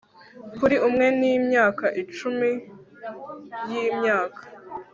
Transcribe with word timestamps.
Kuri 0.57 0.75
umwe 0.87 1.07
ni 1.19 1.29
imyaka 1.37 1.85
icumi 2.01 2.49
yimyaka 3.69 4.41